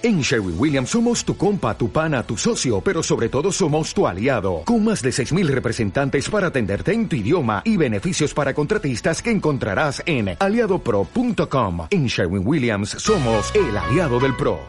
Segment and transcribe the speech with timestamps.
[0.00, 4.06] En Sherwin Williams somos tu compa, tu pana, tu socio, pero sobre todo somos tu
[4.06, 9.20] aliado, con más de 6.000 representantes para atenderte en tu idioma y beneficios para contratistas
[9.20, 11.88] que encontrarás en aliadopro.com.
[11.90, 14.60] En Sherwin Williams somos el aliado del PRO.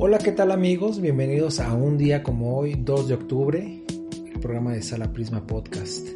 [0.00, 1.00] Hola, ¿qué tal amigos?
[1.00, 3.84] Bienvenidos a un día como hoy, 2 de octubre,
[4.26, 6.08] el programa de Sala Prisma Podcast.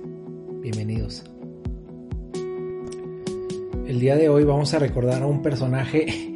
[0.63, 1.23] Bienvenidos.
[3.87, 6.36] El día de hoy vamos a recordar a un personaje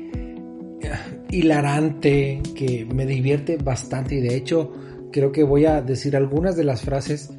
[1.31, 4.73] hilarante que me divierte bastante y de hecho
[5.13, 7.31] creo que voy a decir algunas de las frases,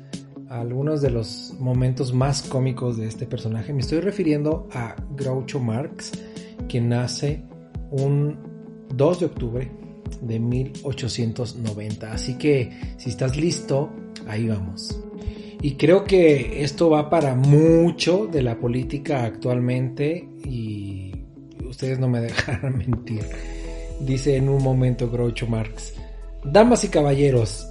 [0.49, 3.73] algunos de los momentos más cómicos de este personaje.
[3.73, 6.11] Me estoy refiriendo a Groucho Marx,
[6.67, 7.43] quien nace
[7.91, 8.37] un
[8.95, 9.71] 2 de octubre
[10.21, 12.11] de 1890.
[12.11, 13.89] Así que si estás listo,
[14.27, 14.99] ahí vamos.
[15.61, 21.13] Y creo que esto va para mucho de la política actualmente y
[21.65, 23.23] ustedes no me dejarán mentir
[24.05, 25.93] dice en un momento Groucho Marx.
[26.43, 27.67] Damas y caballeros,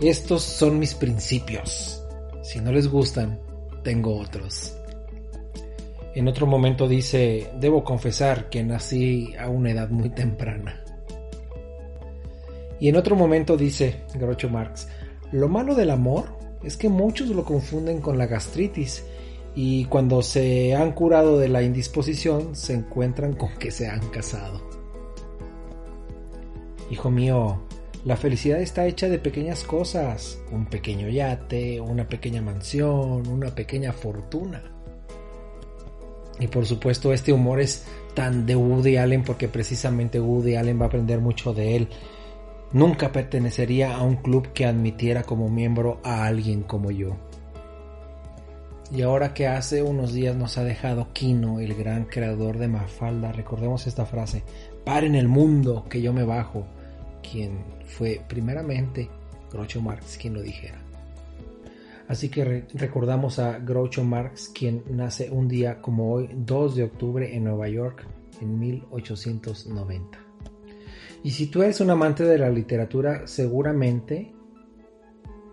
[0.00, 2.02] estos son mis principios.
[2.42, 3.38] Si no les gustan,
[3.82, 4.76] tengo otros.
[6.14, 10.84] En otro momento dice, debo confesar que nací a una edad muy temprana.
[12.78, 14.88] Y en otro momento dice Groucho Marx,
[15.32, 16.26] lo malo del amor
[16.62, 19.04] es que muchos lo confunden con la gastritis
[19.54, 24.73] y cuando se han curado de la indisposición se encuentran con que se han casado.
[26.94, 27.58] Hijo mío,
[28.04, 33.92] la felicidad está hecha de pequeñas cosas, un pequeño yate, una pequeña mansión, una pequeña
[33.92, 34.62] fortuna.
[36.38, 37.84] Y por supuesto este humor es
[38.14, 41.88] tan de Woody Allen porque precisamente Woody Allen va a aprender mucho de él.
[42.70, 47.16] Nunca pertenecería a un club que admitiera como miembro a alguien como yo.
[48.92, 53.32] Y ahora que hace unos días nos ha dejado Kino, el gran creador de Mafalda,
[53.32, 54.44] recordemos esta frase,
[54.84, 56.68] paren el mundo que yo me bajo,
[57.34, 59.10] quien fue primeramente
[59.50, 60.80] Groucho Marx quien lo dijera.
[62.06, 67.34] Así que recordamos a Groucho Marx quien nace un día como hoy, 2 de octubre
[67.34, 68.06] en Nueva York
[68.40, 70.16] en 1890.
[71.24, 74.32] Y si tú eres un amante de la literatura, seguramente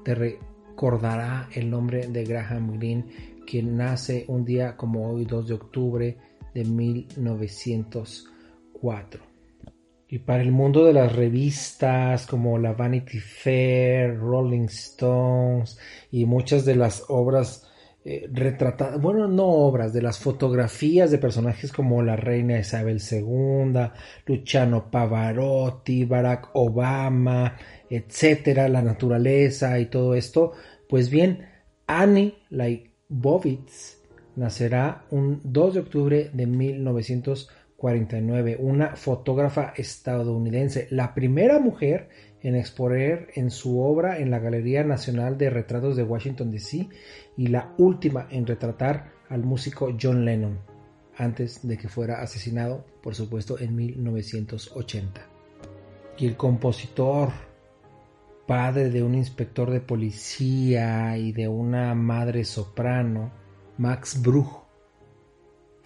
[0.03, 3.05] te recordará el nombre de Graham Greene,
[3.47, 6.15] quien nace un día como hoy, 2 de octubre
[6.53, 9.30] de 1904.
[10.11, 15.79] Y para el mundo de las revistas como la Vanity Fair, Rolling Stones
[16.11, 17.65] y muchas de las obras
[18.03, 23.89] eh, retratadas, bueno, no obras, de las fotografías de personajes como la reina Isabel II,
[24.25, 27.55] Luciano Pavarotti, Barack Obama,
[27.89, 30.51] etcétera, la naturaleza y todo esto,
[30.89, 31.47] pues bien,
[31.87, 34.01] Annie Leibovitz
[34.35, 37.49] nacerá un 2 de octubre de 1900
[37.81, 42.09] 49, una fotógrafa estadounidense, la primera mujer
[42.43, 46.87] en exponer en su obra en la Galería Nacional de Retratos de Washington, D.C.
[47.37, 50.59] y la última en retratar al músico John Lennon,
[51.17, 55.19] antes de que fuera asesinado, por supuesto, en 1980.
[56.19, 57.29] Y el compositor,
[58.45, 63.31] padre de un inspector de policía y de una madre soprano,
[63.79, 64.60] Max Bruch,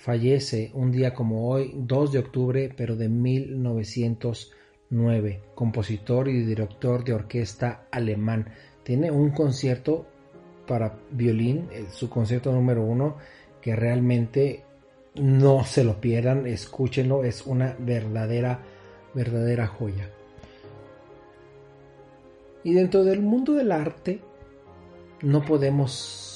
[0.05, 7.13] Fallece un día como hoy, 2 de octubre, pero de 1909, compositor y director de
[7.13, 8.51] orquesta alemán.
[8.83, 10.05] Tiene un concierto
[10.67, 13.17] para violín, eh, su concierto número uno,
[13.59, 14.63] que realmente
[15.15, 18.59] no se lo pierdan, escúchenlo, es una verdadera,
[19.15, 20.07] verdadera joya.
[22.63, 24.19] Y dentro del mundo del arte,
[25.23, 26.34] no podemos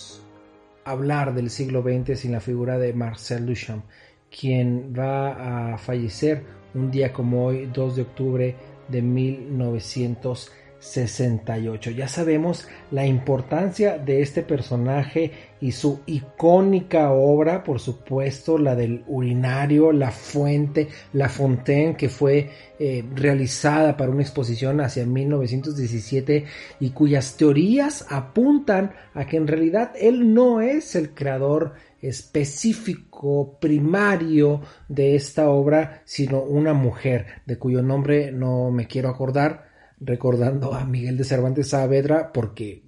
[0.91, 3.83] hablar del siglo XX sin la figura de Marcel Duchamp,
[4.29, 8.55] quien va a fallecer un día como hoy, 2 de octubre
[8.87, 11.91] de 1900 68.
[11.91, 15.31] Ya sabemos la importancia de este personaje
[15.61, 22.49] y su icónica obra, por supuesto, la del urinario, la fuente, la fontaine, que fue
[22.79, 26.45] eh, realizada para una exposición hacia 1917
[26.79, 34.61] y cuyas teorías apuntan a que en realidad él no es el creador específico, primario
[34.87, 39.68] de esta obra, sino una mujer, de cuyo nombre no me quiero acordar,
[39.99, 42.83] recordando a Miguel de Cervantes Saavedra porque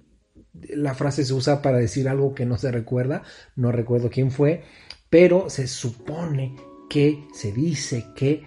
[0.52, 3.22] la frase se usa para decir algo que no se recuerda,
[3.56, 4.62] no recuerdo quién fue,
[5.10, 6.56] pero se supone
[6.88, 8.42] que se dice que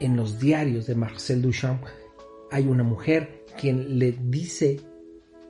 [0.00, 1.84] en los diarios de Marcel Duchamp
[2.50, 4.80] hay una mujer quien le dice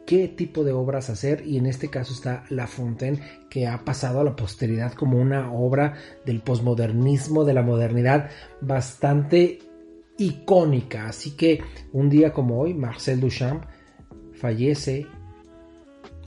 [0.06, 3.20] qué tipo de obras hacer y en este caso está La Fontaine
[3.50, 8.30] que ha pasado a la posteridad como una obra del posmodernismo, de la modernidad
[8.62, 9.58] bastante
[10.18, 11.08] icónica.
[11.08, 11.60] Así que
[11.92, 13.64] un día como hoy, Marcel Duchamp
[14.34, 15.06] fallece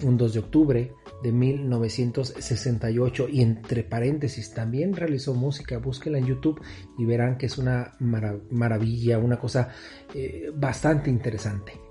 [0.04, 0.92] un 2 de octubre
[1.22, 6.60] de 1968 y entre paréntesis también realizó música, búsquela en YouTube
[6.98, 9.70] y verán que es una maravilla, una cosa
[10.16, 11.91] eh, bastante interesante.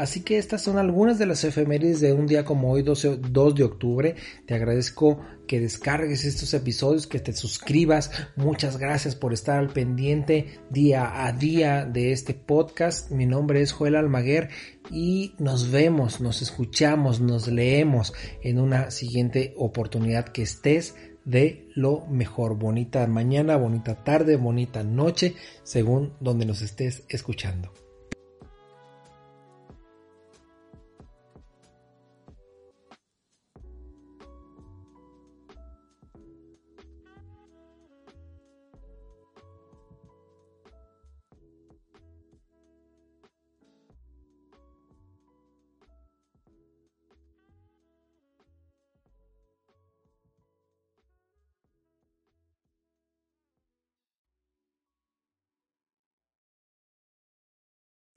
[0.00, 3.64] Así que estas son algunas de las efemérides de un día como hoy, 2 de
[3.64, 4.14] octubre.
[4.46, 8.10] Te agradezco que descargues estos episodios, que te suscribas.
[8.34, 13.10] Muchas gracias por estar al pendiente día a día de este podcast.
[13.10, 14.48] Mi nombre es Joel Almaguer
[14.90, 20.94] y nos vemos, nos escuchamos, nos leemos en una siguiente oportunidad que estés
[21.26, 22.56] de lo mejor.
[22.56, 27.70] Bonita mañana, bonita tarde, bonita noche, según donde nos estés escuchando.